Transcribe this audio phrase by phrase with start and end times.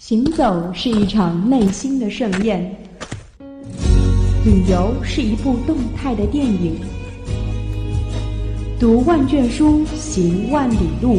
[0.00, 2.74] 行走是一场内心的盛宴，
[4.46, 6.80] 旅游是一部动态的电影。
[8.78, 11.18] 读万卷书，行万里路，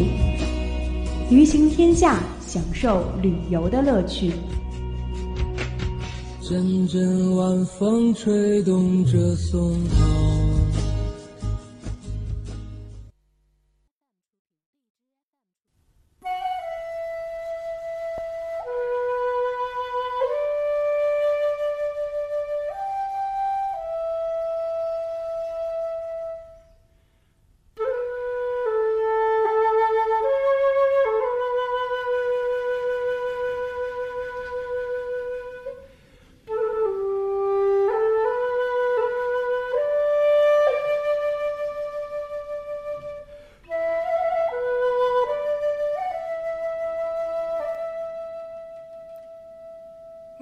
[1.30, 4.32] 旅行天下，享受旅游的乐趣。
[6.42, 10.31] 阵阵晚风吹动着松涛。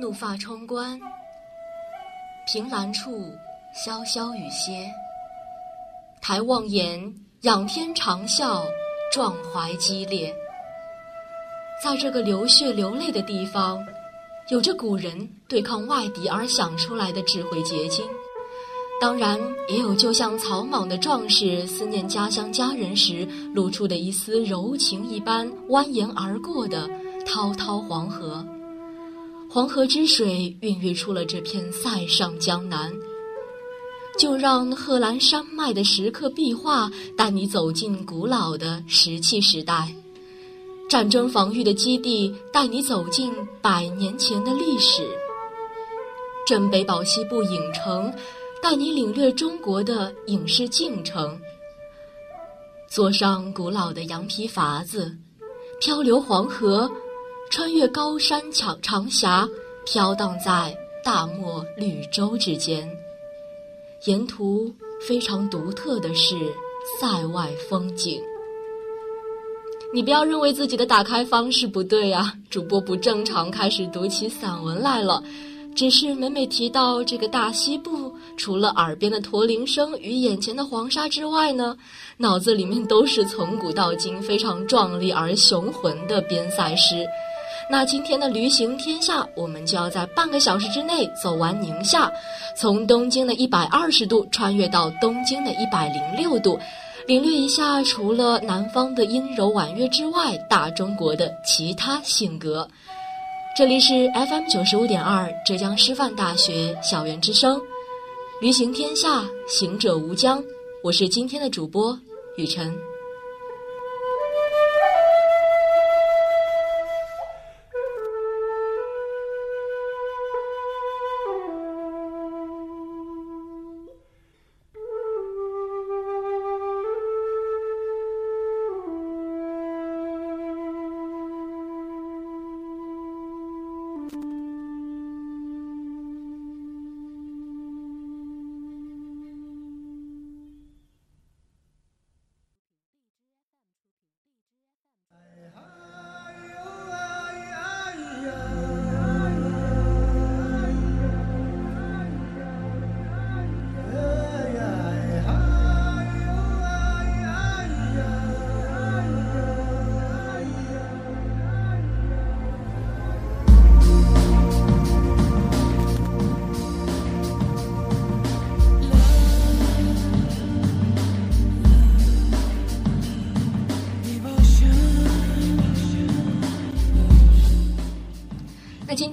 [0.09, 0.99] 怒发冲冠，
[2.47, 3.31] 凭栏处
[3.75, 4.91] 潇潇雨歇。
[6.19, 6.99] 抬望眼，
[7.41, 8.63] 仰天长啸，
[9.13, 10.35] 壮怀激烈。
[11.83, 13.85] 在这个流血流泪的地方，
[14.49, 18.03] 有着古人对抗外敌而想出来的智慧结晶，
[18.99, 26.89] 当然也有就像草莽的壮士思念家乡家人时露出的一丝柔情一般蜿蜒而过的
[27.27, 28.43] 滔滔黄河。
[29.51, 32.93] 黄河之水孕育出了这片塞上江南，
[34.15, 39.91] 就让贺兰山脉的石刻壁画带你走进古老的石器时代，
[40.87, 45.09] 战争防御的基地带你走进百年前的历史，
[46.45, 48.13] 镇北堡西部影城
[48.61, 51.35] 带你领略中国的影视进程，
[52.87, 55.17] 坐上古老的羊皮筏子，
[55.81, 56.87] 漂流黄河。
[57.49, 59.49] 穿越高山长长峡，
[59.83, 62.87] 飘荡在大漠绿洲之间，
[64.05, 66.35] 沿途非常独特的是
[66.99, 68.21] 塞外风景。
[69.91, 75.23] 你不要认为自己的打开方式不对啊，主播不正常，开始读起散文来了。
[75.75, 81.75] 只是每每提到这个大西部，除了耳边的驼铃声与眼前的黄沙之外呢，
[82.17, 87.03] 脑子里面都是从古到今非常壮丽而雄浑的边塞诗。
[87.71, 92.11] 那今天的驴行天下，我们就要在半个小时之内走完宁夏，
[92.57, 96.59] 从东京的一百二十度穿越到东京的一百零六度，
[97.05, 102.67] 领略一下除了南方的阴柔婉约之外，大中国的其他性格。
[103.55, 107.61] 这里是 FM 九十五点二浙江师范大学校园之声，
[108.41, 110.43] 驴行天下，行者无疆。
[110.83, 111.95] 我是今天的主播
[112.35, 112.73] 雨晨。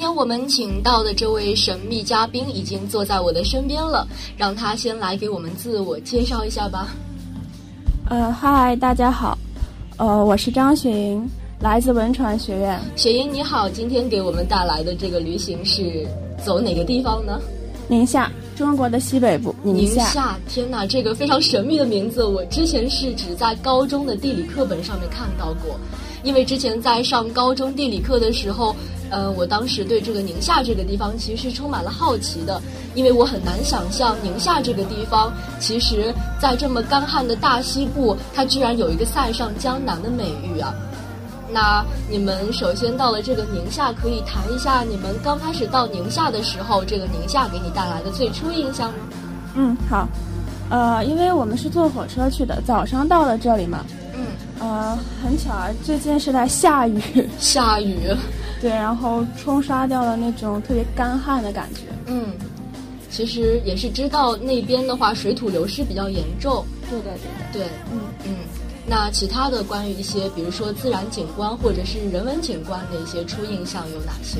[0.07, 4.07] 天我们请到的这位神秘嘉宾已经坐在我的身边了，
[4.37, 6.95] 让他先来给我们自我介绍一下吧。
[8.09, 9.37] 呃，嗨，大家好，
[9.97, 11.29] 呃，我是张雪莹，
[11.59, 12.81] 来自文传学院。
[12.95, 16.07] 雪莹你好，今天给我们带来的这个旅行是
[16.41, 17.41] 走哪个地方呢？
[17.89, 19.53] 宁夏，中国的西北部。
[19.65, 25.77] 宁夏，天哪，这个非常神秘的名字，我之前是只在高中的地理课本上面看到过，
[26.23, 28.73] 因为之前在上高中地理课的时候。
[29.11, 32.61] 呃，我当时对这个宁夏这个地方其实是充满了好奇的，
[32.95, 40.75] 因为我很难想象宁夏这个地方，其实在这么干旱的大西部，它居然有一个塞上江南的美誉啊。
[41.49, 48.99] 那你们首先到了这个宁夏，可以谈一下你们刚开始到宁夏的时候，这个宁夏给你带来的最初印象吗？
[49.55, 50.09] 嗯，好。
[50.69, 53.87] 呃，因为我们是坐火车去的，早上到了这里嘛。
[54.15, 54.27] 嗯。
[54.59, 57.01] 呃，很巧啊，最近是在下雨。
[57.39, 58.01] 下雨。
[58.61, 61.83] 对，然后冲刷掉了那种特别干旱的感觉。
[62.07, 62.33] 嗯，
[63.11, 66.65] 其实也是知道那边的话水土流失比较严重。
[66.89, 67.17] 对的，
[67.53, 67.67] 对的。
[67.67, 68.35] 对，嗯嗯。
[68.89, 74.39] 那其他的关于一些，比如说自然景观或者是人文景观的一些初印象有哪些？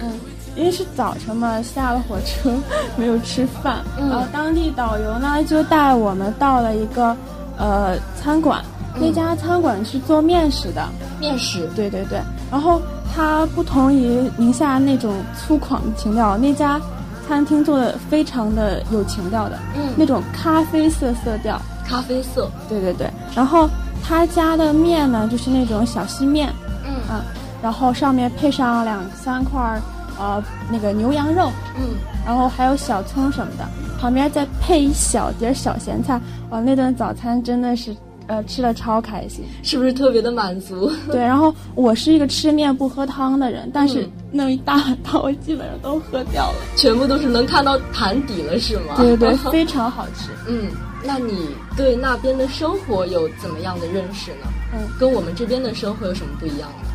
[0.00, 0.10] 嗯，
[0.56, 2.52] 因为是早晨嘛，下了火车
[2.98, 7.16] 没有吃饭，嗯然后当地导游呢就带我们到了一个
[7.56, 8.64] 呃餐馆，
[8.96, 10.84] 那家餐馆是做面食的，
[11.20, 11.70] 面食。
[11.76, 12.18] 对对对，
[12.50, 12.80] 然后
[13.14, 16.80] 它不同于宁夏那种粗犷的情调，那家
[17.26, 19.92] 餐厅做的非常的有情调的，嗯。
[19.96, 22.50] 那种咖啡色色调，咖啡色。
[22.68, 23.68] 对对对，然后
[24.02, 26.52] 他家的面呢就是那种小细面，
[26.84, 26.94] 嗯。
[27.08, 27.24] 啊，
[27.62, 29.80] 然后上面配上两三块儿
[30.18, 33.66] 呃那个牛羊肉，嗯，然后还有小葱什么的，
[34.00, 36.20] 旁边再配一小碟儿小咸菜，
[36.50, 39.44] 哇，那顿早餐真的是呃吃的超开心。
[39.62, 40.90] 是不是特别的满足？
[41.10, 46.56] 对，然后我是一个吃面不喝汤的人，但是嗯那一大碗汤我基本上都喝掉了。
[46.76, 48.94] 全部都是能看到盘底了，是吗？
[48.96, 50.30] 对对对， 非常好吃。
[50.48, 50.68] 嗯，
[51.04, 54.46] 那你对那边的生活有怎么样的认识呢？
[54.74, 56.88] 嗯，跟我们这边的生活有什么不一样呢？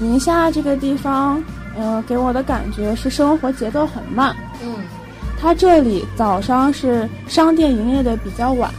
[0.00, 1.42] 宁夏这个地方，
[1.76, 4.34] 呃，给我的感觉是生活节奏很慢。
[4.62, 4.74] 嗯
[5.40, 8.72] 它这里早上是商店营业的比较晚，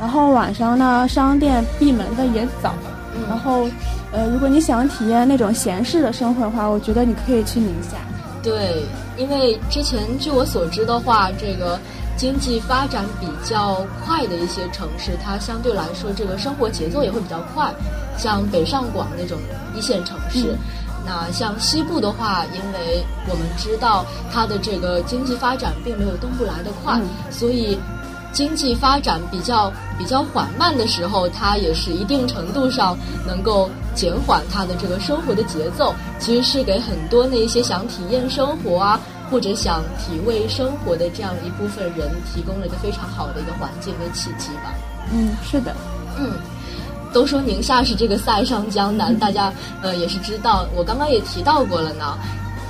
[0.00, 2.74] 然后晚上呢，商店闭门的也早。
[3.28, 3.68] 然嗯，后，
[4.12, 7.98] 呃，如果你想体验那种闲适的生活的话，我觉得你可以去宁夏。
[8.42, 8.82] 对，
[9.18, 11.78] 因为之前据我所知的话，这个
[12.16, 17.70] 经济发展比较快的一些城市，它相对来说这个生活节奏也会比较快，
[18.16, 19.38] 像北上广那种
[19.76, 20.52] 一线城市。
[20.52, 20.58] 嗯
[21.06, 27.78] 那像西部的话，因为我们知道它的这个经济发展并没有东部来得快，嗯所以
[28.32, 32.96] 经济发展比较比较缓慢的时候，它也是一定程度上
[33.26, 39.00] 能够减缓它的这个生活的节奏，其实是给很多那些想体验生活啊，
[39.30, 44.72] 或者想体味生活的这样一部分人提供了一个非常好的一个环境跟契机吧。
[45.12, 45.74] 嗯，是的。
[46.18, 46.32] 嗯，
[47.12, 49.52] 都说宁夏是这个塞上江南， 大家
[49.82, 52.16] 呃也是知道，我刚刚也提到过了呢。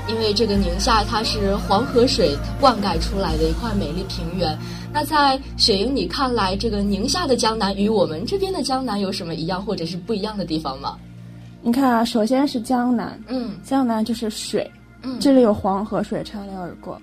[0.08, 4.58] 因为这个宁夏它是黄河水灌溉出来的一块美丽平原。
[4.92, 10.96] 那在雪莹你看来，这个宁夏的江南与我们这边的江南有什么一样或者是不一样的地方吗？
[11.62, 14.69] 你看啊，首先是江南，嗯江南就是水，
[15.02, 17.00] 嗯这里有黄河水穿流而过。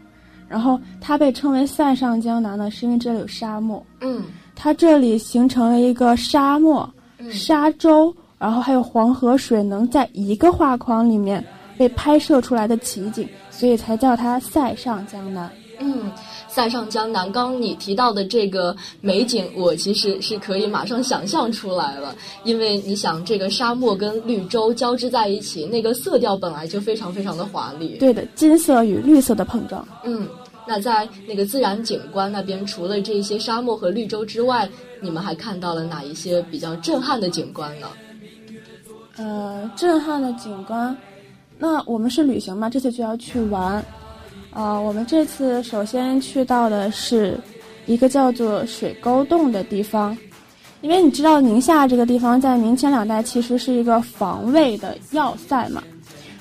[0.50, 4.24] 然后它被称为塞上江南呢，是因为这里有沙漠，嗯
[4.56, 6.90] 它这里形成了一个沙漠、
[7.20, 11.44] 嗯沙洲，然后还有黄河水能在一个画框里面
[11.78, 15.50] 被拍摄出来的奇景，所以才叫它塞上江南。
[15.80, 16.12] 嗯，
[16.58, 22.16] 塞上江南，刚刚你提到的这个美景，我其实是可以马上想象出来了。
[22.44, 27.98] 因为你想，这个沙漠跟绿洲交织在一起，那个色调本来就非常非常的华丽。
[28.00, 29.88] 对的，金色与绿色的碰撞。
[30.04, 30.28] 嗯，
[30.68, 34.68] 那在那个自然景观那边，除了这些沙漠和绿洲之外，
[35.00, 37.88] 你们还看到了哪一些比较震撼的景观呢？
[39.18, 40.98] 呃，震撼的景观。
[41.60, 43.86] 那我们是旅行嘛，这次就要去玩。
[44.58, 47.40] 啊、我们这次首先去到的是
[47.86, 50.18] 一个叫做水沟洞的地方，
[50.82, 55.84] 因为你知道宁夏这个地方在明清两代其实是一个防卫的要塞嘛，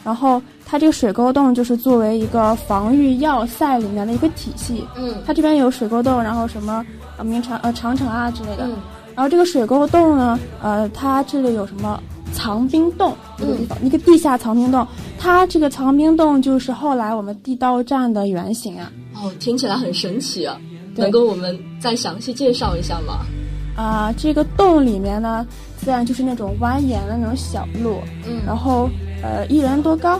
[0.02, 4.83] 然后它这个水沟洞就是作为一个防御要塞里面的一个体系。
[4.97, 6.83] 嗯它这边有水沟洞，然后什么
[7.19, 8.64] 呃明长呃长城啊之类的。
[8.64, 8.76] 嗯
[9.14, 12.02] 然后这个水沟洞呢，呃，它这里有什么
[12.33, 14.87] 藏兵洞一个地方，一个地下藏兵洞。
[15.26, 18.92] 它这个藏兵洞就是后来我们地道战的原型啊。
[19.16, 20.56] 哦，听起来很神奇啊！
[20.95, 23.26] 能跟我们再详细介绍一下吗？
[23.75, 25.45] 啊、这个洞里面呢，
[25.78, 28.88] 自然就是那种蜿蜒的那种小路，嗯然后
[29.21, 30.16] 呃，一人多高，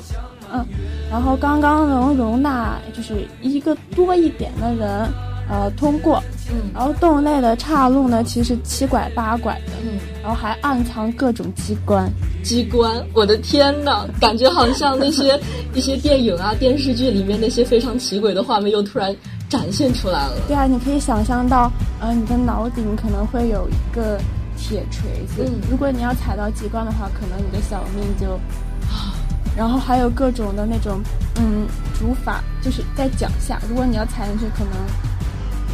[0.53, 0.67] 嗯，
[1.09, 5.09] 然后刚刚能容纳就是一个多一点的人，
[5.49, 6.21] 呃，通过。
[6.51, 9.99] 嗯然后洞内的岔路呢，其实七拐八拐的，嗯。
[10.23, 12.11] 然后还暗藏各种机关。
[12.43, 15.39] 机关，我的天呐，感觉好像那些
[15.75, 19.15] 一些电影啊、电视剧里面那些非常奇诡的画面又突然
[19.49, 20.33] 展现出来了。
[20.49, 24.19] 对啊，你可以想象到，呃，你的脑顶可能会有一个
[24.57, 28.39] 铁锤子，嗯如果你要踩到机关的话，可能你的小命就。
[29.57, 31.01] 然后还有各种的那种，
[31.41, 31.67] 嗯，
[31.99, 34.73] 竹筏，就是在脚下，如果你要踩进去，可能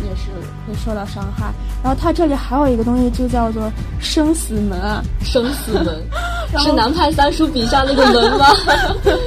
[0.05, 0.31] 也是
[0.67, 1.53] 会受到伤害。
[1.83, 6.03] 然后它这里还有一个东西，就叫做生死门啊，生死门
[6.63, 8.47] 是南派三叔笔下那个门吗？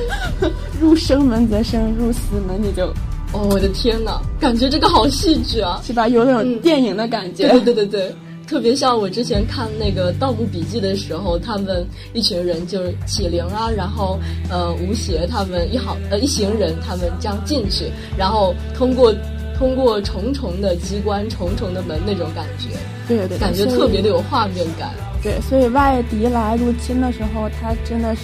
[0.80, 2.86] 入生门则生，入死门你就
[3.34, 5.82] 哦，我的天呐，感觉这个好戏剧啊！
[5.84, 6.08] 是吧？
[6.08, 7.50] 有那种嗯电影的感觉。
[7.50, 8.16] 对对对对对，
[8.48, 19.12] 特别像我之前看那个《盗墓笔记》的时候，他们一群人就是启灵啊，然后呃吴邪他们一好呃一行人他们这样进去，然后通过
[19.58, 22.70] 通过重重的机关、重重的门那种感觉，
[23.08, 24.92] 对对对，感觉特别的有画面感。
[25.22, 28.22] 对，所以外敌来入侵的时候，他真的是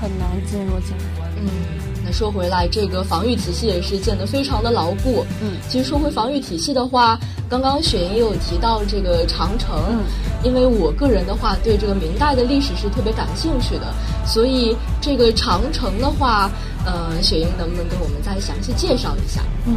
[0.00, 1.28] 很难进入进来。
[1.40, 1.48] 嗯。
[2.04, 5.24] 那说回来，这个防御体系也是建得非常的牢固。
[5.40, 7.16] 嗯，其实说回防御体系的话，
[7.48, 9.70] 刚刚雪莹也有提到这个长城。
[9.88, 10.02] 嗯，
[10.42, 13.94] 因为我个人的话对这个明代的历史是特别感兴趣的，
[14.26, 16.50] 所以这个长城的话，
[16.84, 19.40] 呃，雪莹能不能给我们再详细介绍一下？
[19.66, 19.76] 嗯，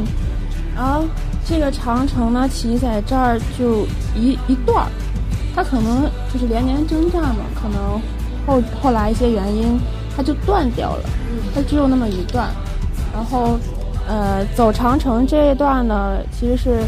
[0.76, 1.06] 然后
[1.48, 4.92] 这个长城呢，其实在这儿就一一段儿，
[5.56, 8.00] 它可能就是连年征战嘛，可能
[8.46, 9.80] 后后来一些原因。
[10.18, 11.04] 它就断掉了，
[11.54, 12.48] 它只有那么一段，
[13.14, 13.60] 然后，
[14.08, 16.80] 呃，走长城这一段呢，其实是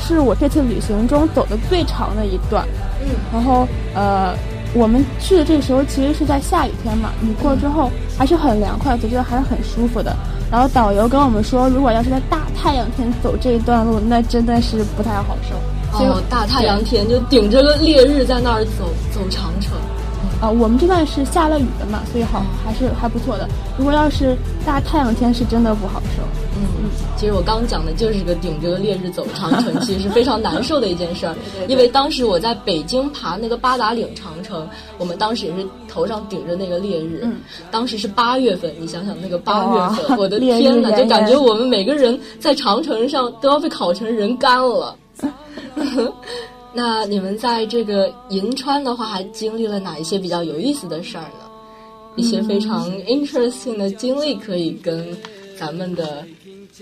[0.00, 2.66] 是我这次旅行中走的最长的一段，
[3.00, 4.34] 嗯，然后呃，
[4.74, 10.16] 我们去的这个时候其实是在下雨天嘛，雨过之后还是很凉快，我觉得还是很舒服的。
[10.50, 15.54] 然后导游跟我们说，如果要是在大太阳天走这一段路，那真的是不太好受。
[15.92, 19.72] 哦，大太阳天就顶着个烈日在那儿走走长城。
[20.40, 23.48] 啊，我们这段是下了雨的嘛，所以好还是还不错的。
[23.76, 26.22] 如果要是大太阳天，是真的不好受。
[26.60, 31.34] 嗯，其实我刚讲的就是个顶着烈日走长城，其实是非常难受的一件事儿。
[31.68, 37.20] 因为当时我在北京爬那个八达岭长城，我们当时也是头上顶着那个烈日。
[37.22, 44.96] 嗯，当时是八月份，你想想那个八月份，我的天呐，就感觉我们每个人在长城上都要被烤成人干了。
[46.74, 51.46] 那你们在这个银川的话，还经历了哪一些比较有意思的事儿呢？
[52.14, 55.16] 一些非常 interesting 的经历，可以跟
[55.56, 56.24] 咱们的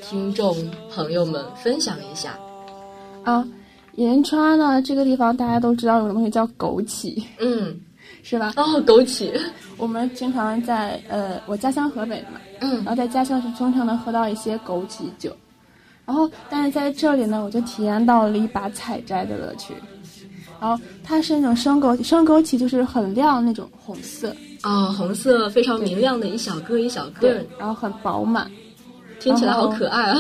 [0.02, 0.54] 听众
[0.90, 2.38] 朋友们分享一下。
[3.24, 3.46] 啊，
[3.94, 7.78] 银川呢，这个地方大家都知道有个东西叫枸杞，嗯，
[8.22, 8.52] 是吧？
[8.56, 9.38] 哦，枸杞，
[9.76, 15.34] 我们经常在呃，我家乡河北的嘛，嗯，然后在家乡是经常能喝到一些枸杞酒。
[16.04, 19.74] 然后，但是在这里呢，我就体验到了一把采摘的乐趣。
[20.60, 28.50] 然后它是那种生枸杞，生枸杞就是很亮那种红色啊，红色非常明亮的一小个一小个，然后很饱满，
[29.26, 30.16] 听起来好可爱啊。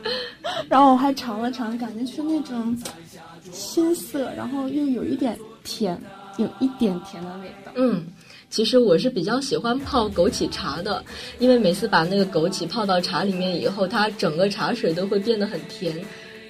[0.70, 2.74] 然后我还尝了尝，感觉是那种
[3.52, 6.00] 青涩，然后又有一点甜，
[6.38, 7.70] 有一点甜的味道。
[7.74, 8.06] 嗯。
[8.48, 11.04] 其实我是比较喜欢泡枸杞茶的，
[11.38, 15.94] 因为每次把那个枸杞泡到茶里面以后，它整个茶水都会变得很甜，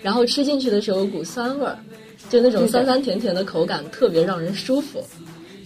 [0.01, 1.77] 然后吃进去的时候有股酸味儿，
[2.31, 5.05] 就那种酸酸甜甜的口感，特别让人舒服。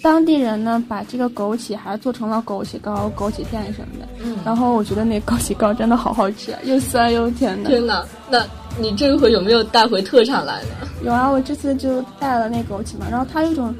[0.02, 4.08] 当地人呢，把这个枸杞还做成了枸杞糕、枸杞片什么的。
[4.24, 4.36] 嗯。
[4.44, 7.70] 然后我觉得那枸杞糕真的好好吃，又酸又甜的。
[7.70, 8.04] 天哪！
[8.28, 8.44] 那
[8.78, 10.88] 你这回有没有带回特产来呢？
[11.04, 13.74] 有啊，我这次就带了那枸杞嘛，然后它有一种，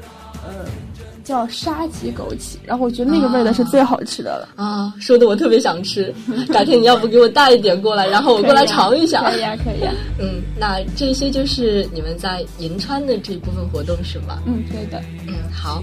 [0.45, 0.65] 呃。
[1.23, 4.93] 叫沙棘枸杞，然后我觉得那个味道是最好吃的了啊！
[4.99, 6.13] 说的我特别想吃，
[6.51, 9.23] 改天你要不给我带一点过来， 然后我过来尝一下。
[9.31, 9.93] 可以啊，可以啊。
[10.19, 14.39] 嗯，那这些就是你们在银川的这部分活动是吗？
[14.45, 15.01] 嗯，对的。
[15.25, 15.81] 嗯，好。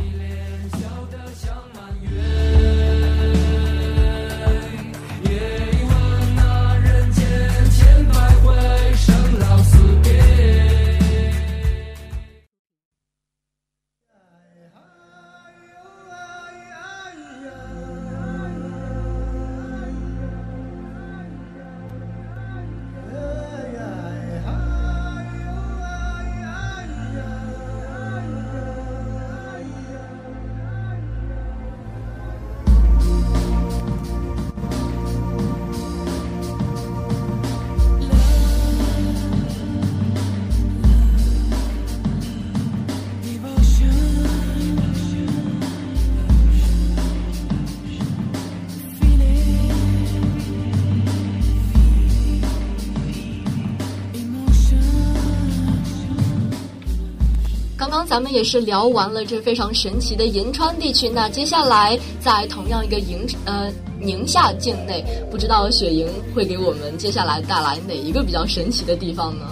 [58.06, 63.70] 咱们也是聊完了这非常神奇的银川地区，那接下来在同样一个营呃
[64.00, 69.44] 宁夏境内，不知道雪莹会给我们接下来带来哪一个比较神奇的地方呢？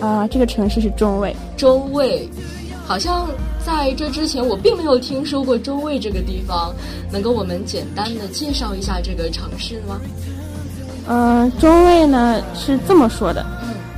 [0.00, 1.36] 啊，这个城市是中卫。
[1.56, 2.28] 中卫，
[2.86, 3.28] 好像
[3.64, 6.74] 在这之前我并没有听说过中卫这个地方，
[7.12, 10.00] 能跟我们简单的介绍一下这个城市吗？
[11.08, 13.44] 嗯，中卫呢是这么说的：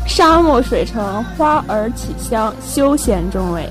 [0.06, 3.68] 沙漠水城，花儿起香，休闲中卫。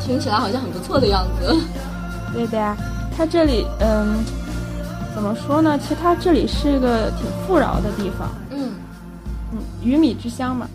[0.00, 1.56] 听起来好像很不错的样子。
[2.32, 2.76] 对的呀，
[3.16, 4.22] 它这里嗯，
[5.14, 5.78] 怎么说呢？
[5.78, 8.28] 其实它这里是个挺富饶的地方。
[8.50, 8.72] 嗯
[9.52, 10.68] 嗯，鱼米之乡嘛。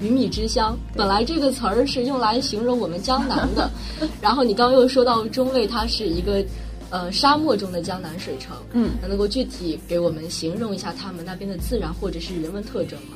[0.00, 0.76] 鱼米之乡。
[0.94, 3.70] 本来这个词儿是用来形容我们江南的，
[4.20, 6.44] 然后你刚刚又说到中卫，它是一个
[6.90, 8.56] 呃沙漠中的江南水城。
[8.72, 13.13] 嗯，那能够具体给我们形容一下他们那边的自然或者是人文特征吗？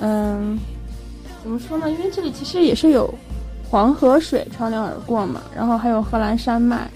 [0.00, 0.58] 嗯，
[1.42, 1.90] 怎么说呢？
[1.90, 3.12] 因为这里其实也是有
[3.70, 6.90] 黄河水穿流而过嘛，然后还有贺兰山脉，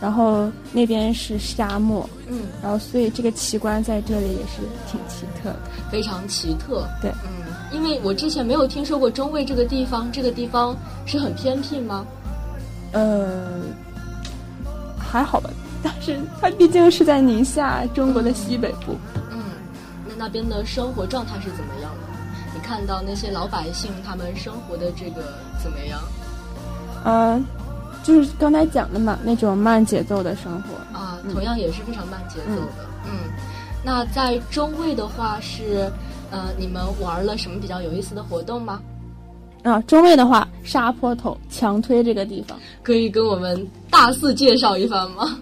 [0.00, 5.58] 然后那边是沙漠，嗯，然后所以这个奇观在这里也是挺奇特的。
[5.90, 6.86] 非常奇特。
[7.00, 12.04] 对，嗯，因为我之前没有听说过中卫这个地方，这个地方是很偏僻吗？
[12.92, 13.60] 呃，
[14.98, 15.48] 还好吧，
[15.82, 18.96] 但是它毕竟是在宁夏，中国的西北部。
[19.30, 19.38] 嗯，
[20.08, 22.07] 那那边的生活状态是怎么样的？
[22.68, 25.98] 你看到那些老百姓他们生活的这个怎么样
[27.02, 27.42] 呃，
[28.02, 30.74] 就是刚才讲的嘛，那种慢节奏的生活。
[30.98, 31.18] 啊？
[31.24, 32.84] 嗯同样也是非常慢节奏的。
[33.06, 33.30] 嗯，
[33.82, 35.90] 那在中卫的话是，
[36.30, 38.82] 呃，你们玩了什么比较有意思的活动吗？
[39.62, 42.58] 啊，中卫的话，沙坡头强推这个地方。
[42.82, 45.38] 可以跟我们大肆介绍一番吗？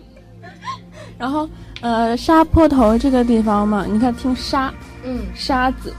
[1.19, 1.49] 然后，
[1.81, 5.93] 呃，沙坡头这个地方嘛，你看听沙嗯，沙子，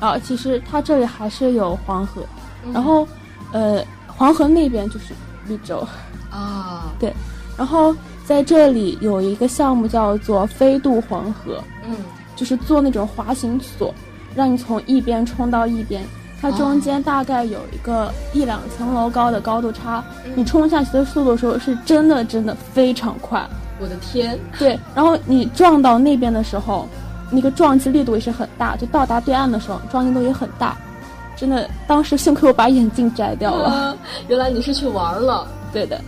[0.00, 2.22] 啊，其实它这里还是有黄河，
[2.64, 3.06] 嗯然后，
[3.52, 5.14] 呃，黄河那边就是
[5.46, 5.86] 绿洲，
[6.30, 7.12] 啊， 对
[7.56, 7.94] 然后
[8.26, 11.96] 在这里有一个项目叫做飞渡黄河，嗯，
[12.36, 13.94] 就是做那种滑行索，
[14.34, 16.04] 让你从一边冲到一边。
[16.40, 23.42] 它中间大概有一个一两层楼高的高度差，嗯你冲下去的速度的时候是真的真的非常快。
[23.80, 26.86] 我的天，对，然后你撞到那边的时候，
[27.30, 30.76] 那个撞击力度也是很大，就到达对岸的时候撞击力度也很大，
[31.36, 33.68] 真的，当时幸亏我把眼镜摘掉了。
[33.68, 33.96] 啊，
[34.28, 36.00] 原来你是去玩了，对的，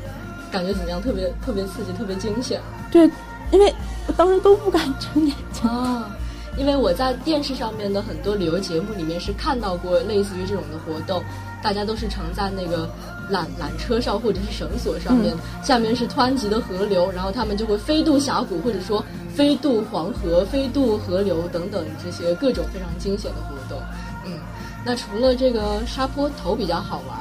[0.50, 1.00] 感觉怎么样？
[1.02, 3.10] 特别特别刺激，特别惊险对，
[3.50, 3.74] 因为
[4.06, 5.68] 我当时都不敢睁眼睛。
[5.68, 6.08] 啊！
[6.56, 11.22] 因为我在电视上面的很多旅游节目里面是看到过类似于这种的活动，
[11.62, 12.88] 大家都是乘在那个
[13.30, 23.78] 缆缆车上或者是绳索上面，下面是湍急的河流，然后他们就会飞渡峡谷，或者说飞渡黄河、飞渡河流等等这些各种非常惊险的活动。
[24.24, 24.38] 嗯，
[24.84, 27.18] 那除了这个沙坡头比较好玩，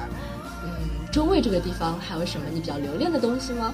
[0.63, 0.69] 嗯，
[1.11, 3.73] 中卫这个地方还有什么你比较留恋的东西吗？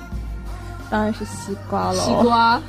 [0.89, 2.01] 当然是西瓜了。
[2.01, 2.61] 西瓜，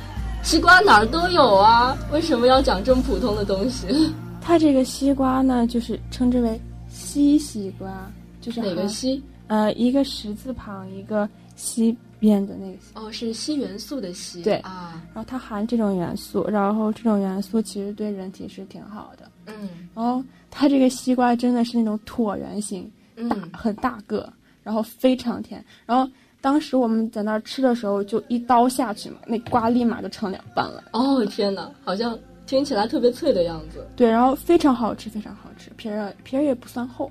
[0.43, 3.87] 西瓜哪儿都有啊，为什么要讲这么普通的东西？
[4.41, 9.23] 它这个西瓜呢，就是称之为西西瓜，就是哪个含西？
[9.47, 12.91] 呃，一个十字旁，一个西边的那个西。
[12.93, 14.43] 哦，是硒元素的硒。
[14.43, 19.29] 对啊，然后它含这种元素，然后这种元素其实对人体是挺好的。
[19.45, 25.63] 嗯然后它这个西瓜真的是那种椭圆形，嗯大很大个，然后非常甜。
[25.85, 26.09] 然后
[26.43, 30.83] 当时我们在那儿吃的时候，就一刀下去嘛，那瓜立马就成两半了。
[30.91, 33.87] 哦天哪，好像听起来特别脆的样子。
[33.95, 37.09] 对，然后非常好吃，非常好吃，皮儿啊皮儿也不算厚。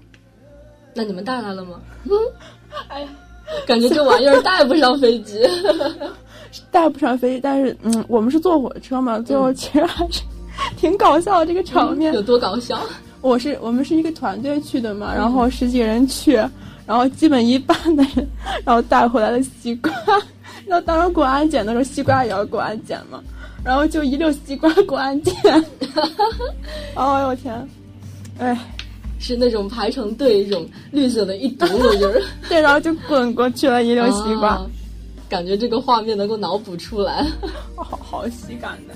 [0.92, 1.80] 那你们带来了吗？
[2.04, 2.10] 嗯
[2.88, 3.08] 哎呀，
[3.66, 5.40] 感觉这玩意儿带不上飞机。
[6.70, 10.20] 带不上飞机，但是嗯，我们是坐火车嘛，最后其实还是
[10.76, 12.12] 挺搞笑的这个场面。
[12.12, 12.78] 有多搞笑？
[13.22, 16.38] 我是我们是一个团队去的嘛，然后十几个人去，
[16.92, 18.28] 然后基本一半的人，
[18.66, 19.90] 然后带回来的西瓜，
[20.66, 23.18] 然后当时过安检的时候，西瓜也要过安检嘛，
[23.64, 25.34] 然后就一溜西瓜过安检，
[26.94, 27.66] 哎 呦我天，
[28.38, 28.54] 哎，
[29.18, 34.66] 是那种排成队，一种绿色的一堵噜就是对，然后就滚过去了一溜西瓜，啊
[35.30, 37.26] 感觉这个画面能够脑补出来。
[37.74, 38.92] 好好喜感的。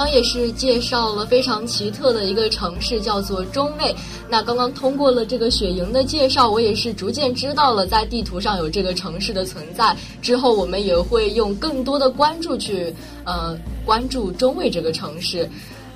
[0.00, 3.94] 刚刚也是介绍了非常奇特的一个城市，叫做中卫。
[4.30, 9.94] 那刚刚通过了这个雪莹的介绍，我也是逐渐知道了在地图上有这个城市的存在。
[10.22, 12.90] 之后我们也会用更多的关注去
[13.26, 15.46] 呃关注中卫这个城市。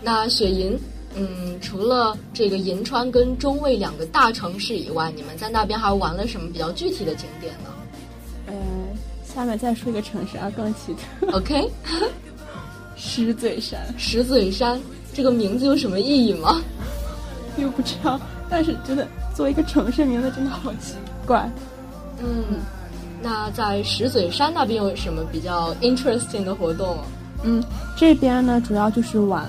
[0.03, 0.79] 那雪莹，
[1.15, 7.71] 嗯，除了这个银川跟中卫两个大城市以外，你们在那边还玩了什么比较具体的景点呢
[8.49, 8.55] 嗯，
[9.25, 11.71] 下面再说一个城市啊，更奇特，？OK，
[12.97, 13.81] 石嘴山。
[13.97, 14.81] 石嘴山
[15.13, 16.61] 这个名字有什么意义吗？
[17.57, 20.95] 又不知道，但是觉得作为一个城市名字真的好奇
[21.27, 21.49] 怪。
[22.21, 22.45] 嗯，
[23.23, 26.99] 那在石嘴山那边有什么比较 interesting 的活动？
[27.45, 27.63] 嗯，
[27.97, 29.47] 这边呢主要就是玩，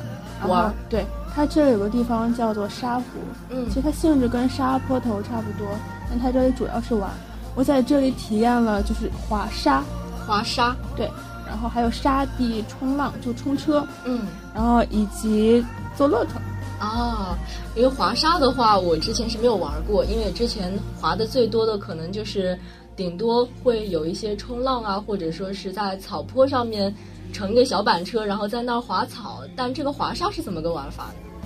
[0.48, 3.06] 玩对，它这里有个地方叫做沙湖，
[3.50, 5.68] 嗯其实它性质跟沙坡头差不多，
[6.10, 7.10] 但它这里主要是玩。
[7.56, 9.84] 我在这里体验了就是滑沙，
[10.28, 11.10] 滑沙，对，
[11.46, 14.28] 然后还有沙地冲浪，就冲车，嗯。
[14.54, 15.64] 然后以及
[15.96, 16.42] 坐骆驼。
[16.78, 17.38] 啊，
[17.76, 22.58] 因为滑沙的话，我之前是没有玩过，因为之前滑的最多的可能就是
[22.96, 26.94] 顶多会有一些冲浪啊，或者说是在草坡上面
[27.32, 29.42] 乘一个小板车，然后在那儿滑草。
[29.56, 31.42] 但这个滑沙是怎么个玩法呢？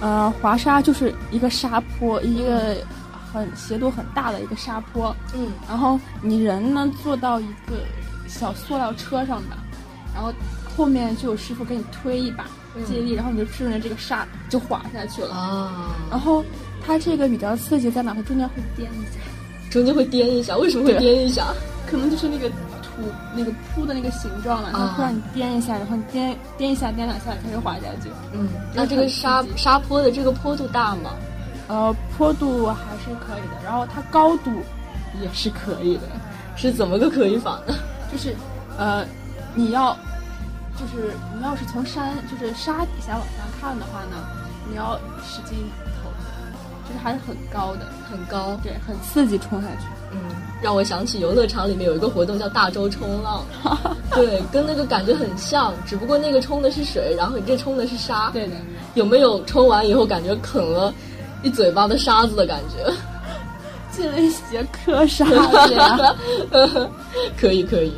[0.00, 2.76] 呃，滑沙就是一个沙坡，一个
[3.32, 7.76] 很斜度很大的一个沙坡，嗯然后你人呢坐到一个
[8.38, 9.56] 小塑料车上的，
[10.14, 10.32] 然后
[10.76, 15.34] 后面就有师傅给你推一把嗯借力，然后你就顺着这个沙就滑下去了。
[15.34, 16.44] 啊，然后
[16.84, 18.14] 它这个比较刺激在哪？
[18.14, 19.20] 它中间会颠一下，
[19.70, 21.48] 中间会颠一下，为什么会颠一下？
[21.86, 23.02] 可能就是那个土
[23.36, 28.08] 那个铺的那个形状了，它啊会让你颠一下，然后你颠颠一下颠两下它就滑下去。
[28.32, 31.10] 嗯，那这个沙沙坡的这个坡度大吗？
[31.68, 34.50] 呃，坡度还是可以的，然后它高度
[35.22, 36.02] 也是可以的，
[36.56, 37.74] 是怎么个可以法呢？
[38.12, 38.36] 就是
[38.78, 39.04] 呃，
[39.54, 39.96] 你要
[40.78, 44.16] 就是你要是从山就是沙底下往上看的话呢，
[44.68, 45.56] 你要使劲
[46.02, 46.10] 头，
[46.86, 49.86] 就是还是很高的，很高，对，很刺激，冲下去。
[50.12, 50.18] 嗯，
[50.62, 53.42] 让我想起游乐场里面有一个活动叫大洲冲浪，
[54.12, 58.28] 对，跟那个感觉很像，只不过那个冲的是水，然后你这冲的是沙。
[58.30, 58.56] 对的，
[58.94, 60.92] 有没有冲完以后感觉啃了
[61.42, 62.92] 一嘴巴的沙子的感觉？
[63.92, 66.16] 进了一节课沙子呀。
[67.38, 67.92] 可以可以。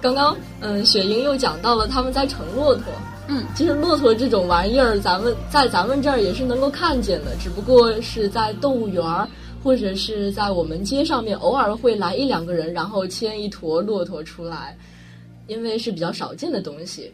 [0.00, 2.84] 刚刚嗯，雪莹又讲到了他们在乘骆驼。
[3.28, 9.26] 嗯，其实骆驼这种玩意儿，咱们在咱们这儿也是能够看见的，只不过是在动物园儿
[9.62, 14.76] 或者是在我们街上面，偶尔会来一两个人，然后牵一坨骆驼出来，
[15.46, 17.12] 因为是比较少见的东西。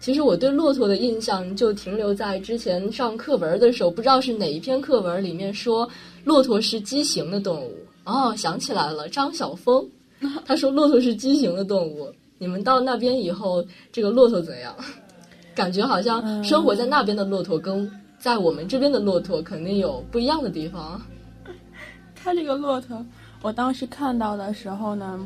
[0.00, 5.88] 其实我对骆驼的印象就停留在之前上课文的时候，不知道是哪一篇课文里面说
[6.24, 7.76] 骆驼是畸形的动物。
[8.04, 9.86] 哦，想起来了，张晓峰，
[10.44, 12.12] 他说骆驼是畸形的动物。
[12.38, 14.74] 你们到那边以后，这个骆驼怎样？
[15.54, 21.00] 感觉好像生活在那边的骆驼跟在我们这边的骆驼肯定有不一样的地方。
[22.14, 23.04] 他这个骆驼，
[23.40, 25.18] 我当时看到的时候呢，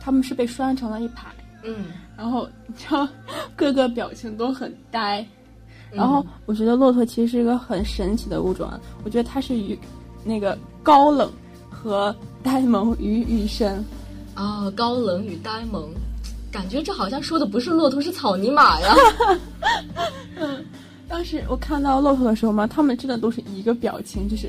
[0.00, 1.28] 他们是被拴成了一排，
[1.62, 3.08] 嗯，然后你知道
[3.54, 5.24] 各个表情都很呆。
[5.90, 9.78] 然后我觉得骆驼其实是一个很神奇的物种，啊，我觉得它是与
[10.28, 11.32] 那个高冷
[11.70, 13.82] 和呆萌于一身。
[14.34, 15.88] 啊、高冷与呆萌，
[16.52, 18.94] 感觉这好像说的不是骆驼，是草泥马呀。
[21.08, 24.48] 当时我看到骆驼的时候嘛，他们真的都是一个表情，就是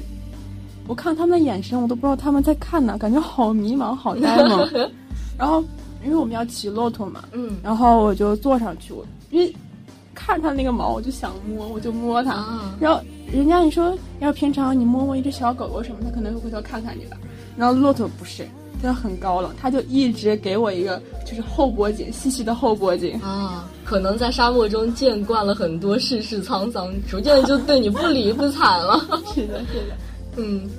[0.86, 4.70] 我看他们的眼神，我都不知道他们在看哪，感觉好迷茫，好呆萌。
[5.40, 5.64] 然后
[6.04, 9.52] 因为我们要骑骆驼嘛，嗯然后我就坐上去，我因为
[10.14, 12.34] 看它那个毛，我就想摸，我就摸它。
[12.34, 17.18] 啊然后人家你说，要平常你摸摸一只小狗狗什么，它可能会回头看看你吧。
[17.56, 18.48] 然后骆驼不是，
[18.82, 23.20] 它很高冷，它就一直给我一个就是后脖颈，细细的后脖颈。
[23.22, 29.00] 啊，可能在沙漠中见惯了很多世事沧桑，逐渐就对你不理不睬了。
[29.34, 29.96] 是的，是的。
[30.38, 30.70] 嗯。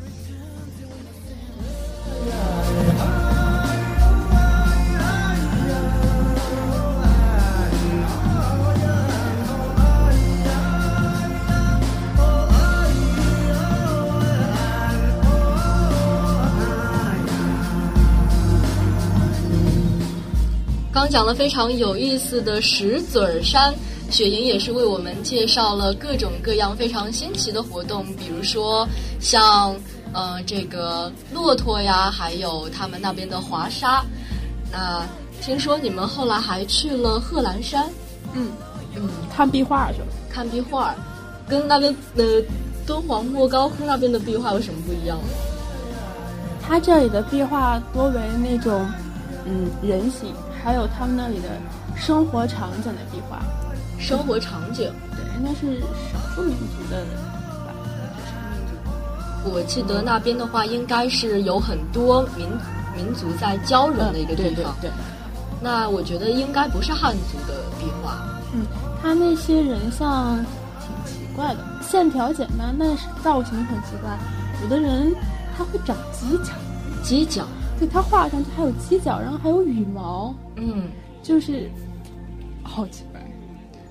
[20.92, 23.72] 刚讲了非常有意思的石嘴儿山，
[24.10, 28.86] 雪莹也是为我们介绍了各种各样非常新奇的活动，比如说
[29.20, 29.72] 像
[30.12, 34.04] 呃这个骆驼呀，还有他们那边的滑沙。
[34.72, 35.06] 那
[35.40, 37.88] 听说你们后来还去了贺兰山，
[38.34, 38.50] 嗯，
[38.96, 40.06] 嗯，看壁画去了。
[40.28, 40.92] 看壁画，
[41.48, 42.24] 跟那边呃
[42.84, 45.24] 敦煌莫高窟那边的壁画有什么不一样吗？
[46.66, 48.88] 它这里的壁画多为那种
[49.44, 51.48] 嗯人形，还有他们那里的
[51.96, 53.40] 生活场景的壁画。
[53.98, 57.72] 生活场景，对，应该是少数民族的吧，
[58.24, 59.50] 少数民族。
[59.54, 62.48] 我记得那边的话，应该是有很多民
[62.96, 64.74] 民族在交融的一个地方。
[64.80, 64.90] 对对对
[65.62, 68.16] 那我觉得应该不是汉族的壁画。
[68.54, 68.64] 嗯，
[69.02, 70.38] 他那些人像
[70.80, 74.18] 挺奇怪的，线条简单，但是造型很奇怪。
[74.62, 75.14] 有的人
[75.56, 76.54] 他会长犄角，
[77.04, 77.44] 犄角，
[77.80, 80.88] 对它画上去还有犄角，然后还有羽毛，嗯，
[81.22, 81.68] 就是
[82.62, 83.20] 好奇怪。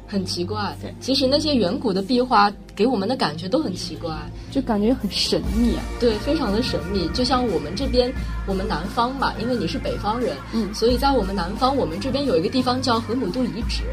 [0.07, 0.75] 很奇怪。
[0.81, 4.11] 对其实那些远古的壁画给我们的感觉都很奇怪，
[4.51, 5.83] 就感觉很神秘啊。
[5.99, 7.07] 对，非常的神秘。
[7.13, 8.11] 就像我们这边，
[8.47, 13.83] 我们南方嘛，因为你是北方人，嗯所以在我们南方，我们这边有一个地方叫河姆渡遗址。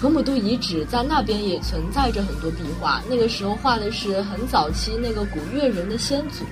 [0.00, 6.44] 河姆渡遗址在那边也存在着很多壁画，那个时候画的是很早期那个古越人的先祖，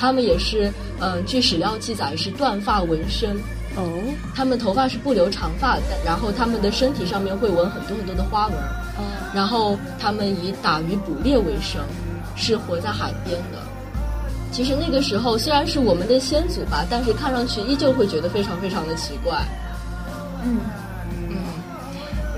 [0.00, 3.36] 他们也是，嗯、据史料记载是断发纹身，
[3.76, 4.00] 哦，
[4.34, 8.56] 他们头发是不留长发的，然后他们的身体上面会纹很多很多的花纹，
[8.96, 11.82] 哦，然后他们以打鱼捕猎为生，
[12.34, 13.58] 是活在海边的。
[14.50, 19.46] 其实那个时候虽然是我们的先祖吧，但是看上去依旧会觉得非常非常的奇怪。
[20.42, 20.60] 嗯，
[21.28, 21.36] 嗯，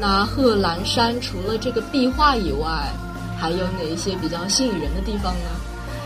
[0.00, 2.90] 那贺兰山除了这个壁画以外，
[3.38, 5.48] 还有哪一些比较吸引人的地方呢？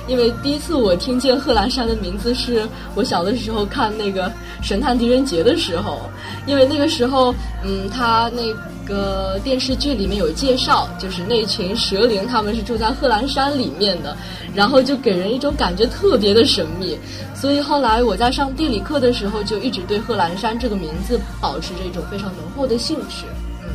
[0.07, 4.29] 因为第一次我听见贺兰山的名字是我小的时候看那个
[4.63, 6.01] 《神探狄仁杰》的时候，
[6.47, 8.55] 因为那个时候，嗯，他那
[8.87, 14.17] 个电视剧里面有介绍，就是那群蛇灵他们是住在贺兰山里面的，
[14.55, 16.97] 然后就给人一种感觉特别的神秘，
[17.35, 23.27] 所以后来我在上地理课的时候就一直对贺兰山这个名字保持着一种非常浓厚的兴趣。
[23.63, 23.69] 嗯，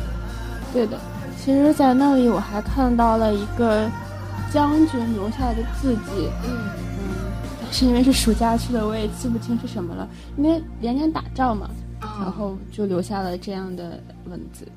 [0.72, 0.98] 对的。
[1.44, 3.90] 其实，在那里我还看到了一个
[4.52, 6.28] 将军留下来的字迹。
[6.44, 6.82] 嗯
[7.74, 10.06] 是因为是暑假去的，我也记不清是什么了。
[10.36, 11.70] 因为连年打仗嘛，
[12.02, 14.68] 然啊后就留下了这样的文字。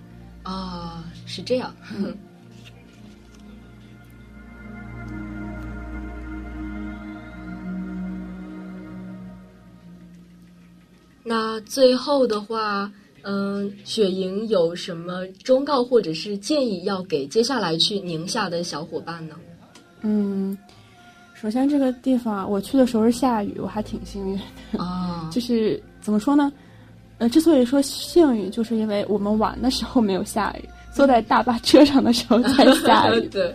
[0.44, 1.76] 啊，是这样。
[11.22, 12.90] 那最后的话，
[13.24, 19.36] 嗯，雪莹有什么忠告或者是建议要给接下来去宁夏的小伙伴呢？
[20.08, 20.56] 嗯，
[21.34, 24.40] 首先这个地方我去的时候是下雨，我还挺幸运
[24.72, 24.78] 的。
[24.78, 26.54] 啊， 就是怎么说呢？
[27.18, 33.22] 呃，之所以说幸运，就是因为我们玩的时候没有下雨，坐在大巴车上的时候才下雨。
[33.32, 33.52] 对，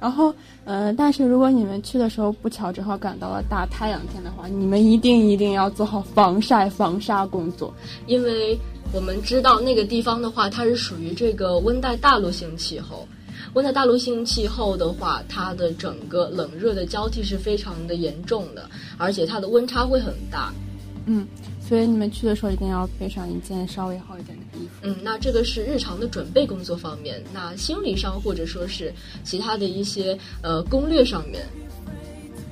[0.00, 7.74] 然后，呃，但是如果你们去的时候不巧正好赶到了大太阳天的话，你们一定一定要做好防晒防沙工作。
[8.06, 8.58] 因为
[8.94, 13.06] 我们知道那个地方的话，它是属于这个温带大陆性气候。
[13.54, 20.52] 温带大陆性气候的话，它的整个冷热的交替是非常的严重的，而且它的温差会很大。
[21.04, 21.26] 嗯，
[21.60, 24.72] 所以你们去的时候一定要备上一件稍微好一点的衣服。
[24.82, 31.44] 嗯，那这个是日常的准备工作方面，那心理上或者说是其他的一些呃攻略上面，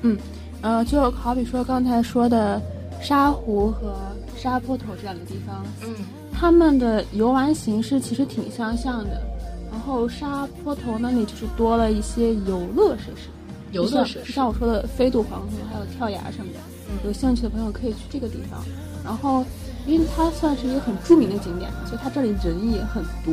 [0.03, 0.19] 嗯，
[0.63, 2.61] 呃，就好比说刚才说的
[3.01, 3.97] 沙湖和
[4.37, 5.95] 沙坡头这两个地方，嗯
[6.33, 9.23] 他们的游玩形式其实挺相像的。
[9.71, 13.29] 然后沙坡头那里就是多了一些游乐设施，
[13.73, 16.59] 游乐设施就像像我说的飞渡黄河，还有跳崖什么的。
[16.59, 16.71] 嗯
[17.05, 18.61] 有兴趣的朋友可以去这个地方。
[19.05, 19.45] 然后，
[19.87, 23.33] 因为它算是一个很著名的景点嘛，所以它这里人也很多。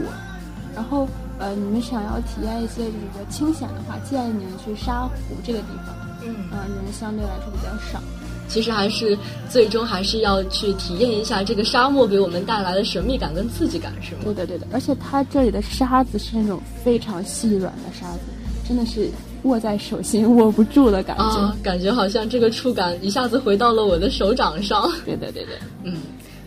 [0.76, 1.08] 然后，
[1.40, 8.00] 呃，你们想要体验一些就是说清闲的话，建议你们去沙湖这个地方，嗯，嗯、人相对来说比较少。
[8.48, 9.18] 其实还是
[9.50, 14.22] 最终还是要去体验一下这个沙漠给我们带来的神秘感跟刺激感，是吗？
[14.26, 18.20] 对的，对的，而且它这里的沙子是那种非常细软的沙子，
[18.68, 19.10] 真的是
[19.44, 21.24] 握在手心握不住的感觉。
[21.24, 24.92] 啊，感觉好像这个触感一下子回到了我的手掌上。
[25.06, 25.52] 对的，对的。
[25.84, 25.96] 嗯，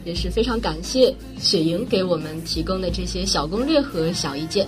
[0.05, 4.67] 也是非常感谢雪莹给我们提供的这些小攻略和小意见。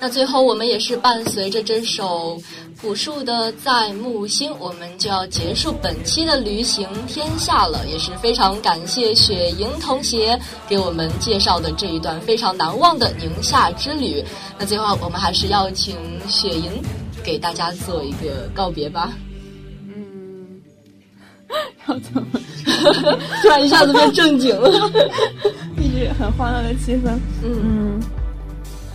[0.00, 2.40] 那最后，我们也是伴随着这首
[2.80, 7.84] 朴树的《在木星》，我们就要结束本期的旅行天下了。
[7.86, 14.24] 也是非常感谢雪莹同学给我们介绍的这一段非常难忘的宁夏之旅。
[14.58, 15.94] 那最后，我们还是要请
[16.26, 16.72] 雪莹
[17.22, 19.12] 给大家做一个告别吧。
[19.86, 20.62] 嗯，
[21.86, 22.40] 要怎么？
[23.42, 24.70] 突然一下子变正经了。
[25.76, 27.18] 一直很欢乐的气氛。
[27.42, 28.02] 嗯嗯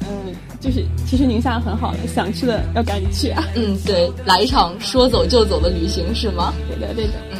[0.08, 0.36] 嗯，
[0.66, 3.48] 就是其实宁夏很好的，想去的要赶紧去啊。
[3.54, 6.52] 嗯，对，来一场说走就走的旅行是吗？
[6.68, 7.14] 对的，对的。
[7.32, 7.38] 嗯，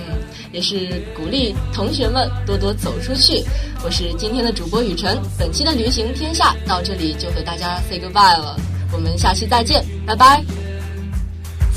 [0.52, 3.44] 也是鼓励同学们多多走出去。
[3.84, 8.56] 我是今天的主播雨辰，本期的旅行天下到这里就和大家 say goodbye 了，
[8.94, 10.44] 我们下期再见，拜拜。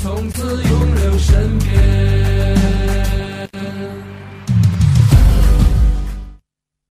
[0.03, 3.28] 从此永留身边。